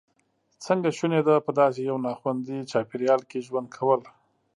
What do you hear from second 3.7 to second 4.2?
کول.